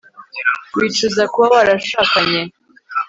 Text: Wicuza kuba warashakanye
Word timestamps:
Wicuza 0.75 1.23
kuba 1.33 1.47
warashakanye 1.55 2.41